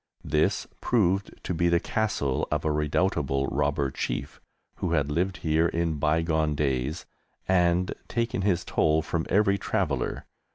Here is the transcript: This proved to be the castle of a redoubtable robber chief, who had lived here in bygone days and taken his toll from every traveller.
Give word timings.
This 0.25 0.65
proved 0.81 1.31
to 1.43 1.53
be 1.53 1.69
the 1.69 1.79
castle 1.79 2.47
of 2.49 2.65
a 2.65 2.71
redoubtable 2.71 3.45
robber 3.45 3.91
chief, 3.91 4.41
who 4.77 4.93
had 4.93 5.11
lived 5.11 5.37
here 5.45 5.67
in 5.67 5.99
bygone 5.99 6.55
days 6.55 7.05
and 7.47 7.93
taken 8.07 8.41
his 8.41 8.65
toll 8.65 9.03
from 9.03 9.27
every 9.29 9.59
traveller. 9.59 10.25